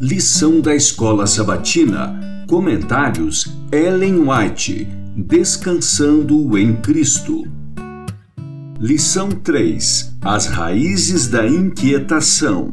Lição 0.00 0.62
da 0.62 0.74
Escola 0.74 1.26
Sabatina. 1.26 2.46
Comentários 2.48 3.54
Ellen 3.70 4.26
White. 4.26 4.88
Descansando 5.14 6.56
em 6.56 6.74
Cristo. 6.76 7.46
Lição 8.80 9.28
3. 9.28 10.16
As 10.22 10.46
raízes 10.46 11.28
da 11.28 11.46
inquietação. 11.46 12.70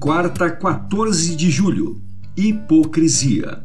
Quarta, 0.00 0.50
14 0.50 1.36
de 1.36 1.50
julho. 1.50 2.00
Hipocrisia. 2.34 3.62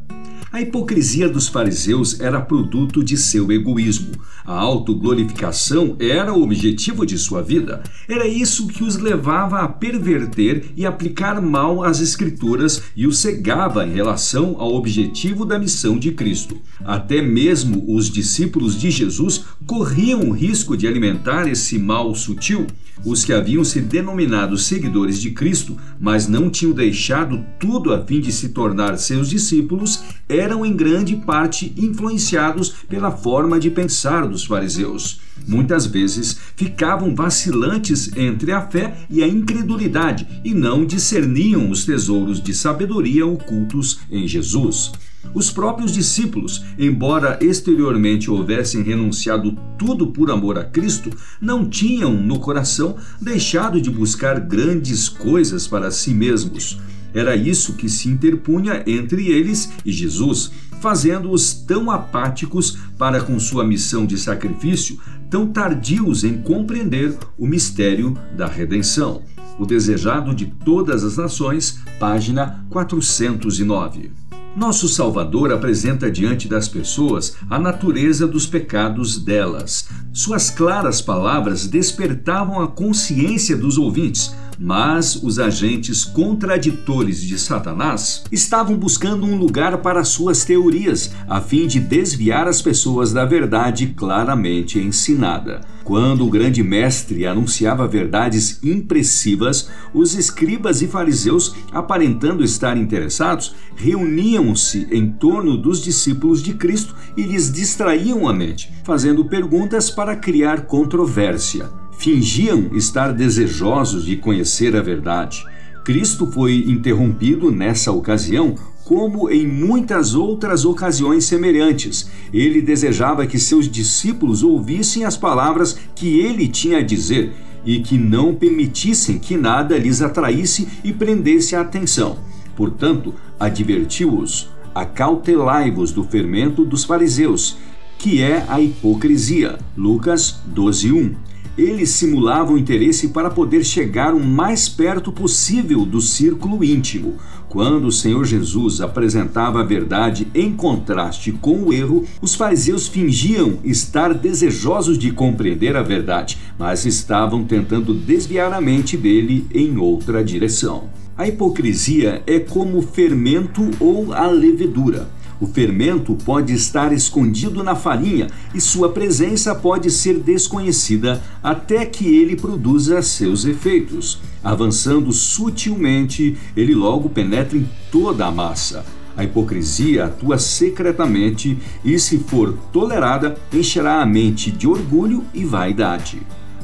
A 0.54 0.60
hipocrisia 0.60 1.28
dos 1.28 1.48
fariseus 1.48 2.20
era 2.20 2.40
produto 2.40 3.02
de 3.02 3.16
seu 3.16 3.50
egoísmo. 3.50 4.12
A 4.44 4.52
autoglorificação 4.52 5.96
era 5.98 6.32
o 6.32 6.44
objetivo 6.44 7.04
de 7.04 7.18
sua 7.18 7.42
vida. 7.42 7.82
Era 8.08 8.24
isso 8.24 8.68
que 8.68 8.84
os 8.84 8.96
levava 8.96 9.62
a 9.62 9.68
perverter 9.68 10.66
e 10.76 10.86
aplicar 10.86 11.42
mal 11.42 11.82
as 11.82 11.98
Escrituras 11.98 12.80
e 12.94 13.04
os 13.04 13.18
cegava 13.18 13.84
em 13.84 13.94
relação 13.94 14.54
ao 14.60 14.72
objetivo 14.74 15.44
da 15.44 15.58
missão 15.58 15.98
de 15.98 16.12
Cristo. 16.12 16.56
Até 16.84 17.20
mesmo 17.20 17.84
os 17.88 18.08
discípulos 18.08 18.78
de 18.78 18.92
Jesus 18.92 19.44
corriam 19.66 20.20
o 20.20 20.30
risco 20.30 20.76
de 20.76 20.86
alimentar 20.86 21.48
esse 21.48 21.80
mal 21.80 22.14
sutil. 22.14 22.64
Os 23.04 23.24
que 23.24 23.32
haviam 23.32 23.64
se 23.64 23.80
denominado 23.80 24.56
seguidores 24.56 25.20
de 25.20 25.32
Cristo, 25.32 25.76
mas 25.98 26.28
não 26.28 26.48
tinham 26.48 26.72
deixado 26.72 27.44
tudo 27.58 27.92
a 27.92 28.00
fim 28.00 28.20
de 28.20 28.30
se 28.30 28.50
tornar 28.50 28.96
seus 28.98 29.28
discípulos, 29.28 30.00
eram 30.28 30.43
em 30.52 30.76
grande 30.76 31.16
parte 31.16 31.72
influenciados 31.76 32.70
pela 32.88 33.10
forma 33.10 33.58
de 33.58 33.70
pensar 33.70 34.26
dos 34.26 34.44
fariseus. 34.44 35.20
Muitas 35.46 35.86
vezes 35.86 36.36
ficavam 36.54 37.14
vacilantes 37.14 38.14
entre 38.16 38.52
a 38.52 38.60
fé 38.60 39.06
e 39.08 39.22
a 39.22 39.28
incredulidade 39.28 40.26
e 40.44 40.52
não 40.52 40.84
discerniam 40.84 41.70
os 41.70 41.84
tesouros 41.84 42.42
de 42.42 42.52
sabedoria 42.52 43.26
ocultos 43.26 44.00
em 44.10 44.26
Jesus. 44.28 44.92
Os 45.32 45.50
próprios 45.50 45.92
discípulos, 45.92 46.62
embora 46.78 47.38
exteriormente 47.40 48.30
houvessem 48.30 48.82
renunciado 48.82 49.56
tudo 49.78 50.08
por 50.08 50.30
amor 50.30 50.58
a 50.58 50.64
Cristo, 50.64 51.10
não 51.40 51.68
tinham 51.68 52.12
no 52.12 52.38
coração 52.38 52.96
deixado 53.20 53.80
de 53.80 53.90
buscar 53.90 54.38
grandes 54.38 55.08
coisas 55.08 55.66
para 55.66 55.90
si 55.90 56.12
mesmos. 56.12 56.78
Era 57.14 57.36
isso 57.36 57.74
que 57.74 57.88
se 57.88 58.08
interpunha 58.08 58.82
entre 58.86 59.28
eles 59.28 59.72
e 59.84 59.92
Jesus, 59.92 60.50
fazendo-os 60.80 61.54
tão 61.54 61.90
apáticos 61.90 62.76
para 62.98 63.22
com 63.22 63.38
sua 63.38 63.64
missão 63.64 64.04
de 64.04 64.18
sacrifício, 64.18 64.98
tão 65.30 65.46
tardios 65.46 66.24
em 66.24 66.42
compreender 66.42 67.16
o 67.38 67.46
mistério 67.46 68.18
da 68.36 68.46
redenção. 68.46 69.22
O 69.58 69.64
Desejado 69.64 70.34
de 70.34 70.46
Todas 70.46 71.04
as 71.04 71.16
Nações, 71.16 71.78
página 72.00 72.66
409. 72.70 74.10
Nosso 74.56 74.88
Salvador 74.88 75.52
apresenta 75.52 76.08
diante 76.08 76.46
das 76.46 76.68
pessoas 76.68 77.36
a 77.50 77.58
natureza 77.58 78.24
dos 78.24 78.46
pecados 78.46 79.18
delas. 79.18 79.88
Suas 80.12 80.48
claras 80.48 81.02
palavras 81.02 81.66
despertavam 81.66 82.62
a 82.62 82.68
consciência 82.68 83.56
dos 83.56 83.78
ouvintes, 83.78 84.32
mas 84.58 85.16
os 85.16 85.38
agentes 85.38 86.04
contraditores 86.04 87.22
de 87.22 87.38
Satanás 87.38 88.24
estavam 88.30 88.76
buscando 88.76 89.26
um 89.26 89.36
lugar 89.36 89.78
para 89.78 90.04
suas 90.04 90.44
teorias, 90.44 91.12
a 91.28 91.40
fim 91.40 91.66
de 91.66 91.80
desviar 91.80 92.46
as 92.48 92.62
pessoas 92.62 93.12
da 93.12 93.24
verdade 93.24 93.88
claramente 93.88 94.78
ensinada. 94.78 95.60
Quando 95.84 96.26
o 96.26 96.30
grande 96.30 96.62
mestre 96.62 97.26
anunciava 97.26 97.86
verdades 97.86 98.58
impressivas, 98.64 99.68
os 99.92 100.14
escribas 100.14 100.80
e 100.80 100.86
fariseus, 100.86 101.54
aparentando 101.72 102.42
estar 102.42 102.76
interessados, 102.76 103.54
reuniam-se 103.76 104.88
em 104.90 105.12
torno 105.12 105.58
dos 105.58 105.82
discípulos 105.82 106.42
de 106.42 106.54
Cristo 106.54 106.96
e 107.16 107.22
lhes 107.22 107.52
distraíam 107.52 108.26
a 108.26 108.32
mente, 108.32 108.72
fazendo 108.82 109.26
perguntas 109.26 109.90
para 109.90 110.16
criar 110.16 110.62
controvérsia. 110.62 111.83
Fingiam 111.98 112.70
estar 112.74 113.12
desejosos 113.12 114.04
de 114.04 114.16
conhecer 114.16 114.76
a 114.76 114.82
verdade. 114.82 115.44
Cristo 115.84 116.26
foi 116.26 116.64
interrompido 116.66 117.50
nessa 117.50 117.92
ocasião 117.92 118.54
como 118.84 119.30
em 119.30 119.46
muitas 119.46 120.14
outras 120.14 120.64
ocasiões 120.64 121.24
semelhantes. 121.24 122.10
Ele 122.32 122.60
desejava 122.60 123.26
que 123.26 123.38
seus 123.38 123.68
discípulos 123.68 124.42
ouvissem 124.42 125.04
as 125.04 125.16
palavras 125.16 125.78
que 125.94 126.20
ele 126.20 126.46
tinha 126.48 126.78
a 126.78 126.82
dizer 126.82 127.32
e 127.64 127.80
que 127.80 127.96
não 127.96 128.34
permitissem 128.34 129.18
que 129.18 129.36
nada 129.36 129.78
lhes 129.78 130.02
atraísse 130.02 130.68
e 130.84 130.92
prendesse 130.92 131.56
a 131.56 131.62
atenção. 131.62 132.18
Portanto, 132.54 133.14
advertiu-os: 133.40 134.50
acautelai-vos 134.74 135.92
do 135.92 136.04
fermento 136.04 136.64
dos 136.64 136.84
fariseus, 136.84 137.56
que 137.98 138.20
é 138.20 138.44
a 138.48 138.60
hipocrisia. 138.60 139.58
Lucas 139.76 140.40
12:1 140.54 141.14
eles 141.56 141.90
simulavam 141.90 142.58
interesse 142.58 143.08
para 143.08 143.30
poder 143.30 143.64
chegar 143.64 144.14
o 144.14 144.20
mais 144.20 144.68
perto 144.68 145.12
possível 145.12 145.84
do 145.84 146.00
círculo 146.00 146.64
íntimo. 146.64 147.14
Quando 147.48 147.86
o 147.86 147.92
Senhor 147.92 148.24
Jesus 148.24 148.80
apresentava 148.80 149.60
a 149.60 149.64
verdade 149.64 150.26
em 150.34 150.52
contraste 150.52 151.30
com 151.30 151.64
o 151.64 151.72
erro, 151.72 152.04
os 152.20 152.34
fariseus 152.34 152.88
fingiam 152.88 153.58
estar 153.62 154.12
desejosos 154.12 154.98
de 154.98 155.12
compreender 155.12 155.76
a 155.76 155.82
verdade, 155.82 156.38
mas 156.58 156.84
estavam 156.84 157.44
tentando 157.44 157.94
desviar 157.94 158.52
a 158.52 158.60
mente 158.60 158.96
dele 158.96 159.46
em 159.54 159.76
outra 159.76 160.24
direção. 160.24 160.88
A 161.16 161.28
hipocrisia 161.28 162.24
é 162.26 162.40
como 162.40 162.82
fermento 162.82 163.70
ou 163.78 164.12
a 164.12 164.26
levedura. 164.26 165.08
O 165.40 165.46
fermento 165.46 166.14
pode 166.24 166.54
estar 166.54 166.92
escondido 166.92 167.62
na 167.62 167.74
farinha 167.74 168.28
e 168.54 168.60
sua 168.60 168.90
presença 168.90 169.54
pode 169.54 169.90
ser 169.90 170.18
desconhecida 170.18 171.22
até 171.42 171.84
que 171.84 172.06
ele 172.06 172.36
produza 172.36 173.02
seus 173.02 173.44
efeitos. 173.44 174.20
Avançando 174.42 175.12
sutilmente, 175.12 176.36
ele 176.56 176.74
logo 176.74 177.08
penetra 177.08 177.58
em 177.58 177.68
toda 177.90 178.26
a 178.26 178.30
massa. 178.30 178.84
A 179.16 179.22
hipocrisia 179.22 180.06
atua 180.06 180.38
secretamente 180.38 181.58
e, 181.84 181.98
se 181.98 182.18
for 182.18 182.56
tolerada, 182.72 183.36
encherá 183.52 184.02
a 184.02 184.06
mente 184.06 184.50
de 184.50 184.66
orgulho 184.66 185.24
e 185.32 185.44
vaidade. 185.44 186.20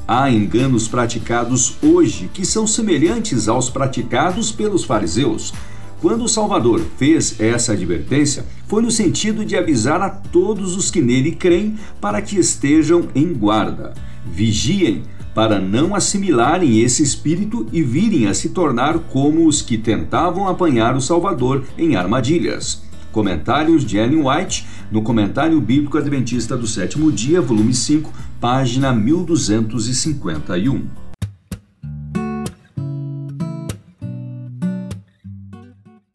Há 0.06 0.28
enganos 0.28 0.88
praticados 0.88 1.76
hoje 1.80 2.28
que 2.34 2.44
são 2.44 2.66
semelhantes 2.66 3.48
aos 3.48 3.70
praticados 3.70 4.50
pelos 4.50 4.82
fariseus. 4.82 5.53
Quando 6.00 6.25
o 6.25 6.28
Salvador 6.28 6.81
fez 6.97 7.38
essa 7.38 7.75
advertência, 7.75 8.47
foi 8.66 8.83
no 8.83 8.91
sentido 8.91 9.44
de 9.44 9.55
avisar 9.55 10.00
a 10.00 10.09
todos 10.09 10.75
os 10.75 10.91
que 10.91 11.03
nele 11.03 11.33
creem 11.33 11.78
para 12.00 12.22
que 12.22 12.38
estejam 12.38 13.09
em 13.15 13.34
guarda. 13.34 13.93
Vigiem 14.25 15.03
para 15.34 15.60
não 15.60 15.94
assimilarem 15.94 16.81
esse 16.81 17.03
espírito 17.03 17.66
e 17.71 17.83
virem 17.83 18.27
a 18.27 18.34
se 18.34 18.49
tornar 18.49 18.99
como 18.99 19.47
os 19.47 19.60
que 19.60 19.77
tentavam 19.77 20.49
apanhar 20.49 20.97
o 20.97 21.03
Salvador 21.03 21.65
em 21.77 21.97
armadilhas. 21.97 22.83
Comentários 23.12 23.84
de 23.84 23.99
Ellen 23.99 24.27
White, 24.27 24.66
no 24.91 25.03
Comentário 25.03 25.60
Bíblico 25.60 25.99
Adventista 25.99 26.56
do 26.56 26.66
Sétimo 26.66 27.12
Dia, 27.12 27.43
volume 27.43 27.75
5, 27.75 28.10
página 28.41 28.94
1251. 28.94 31.09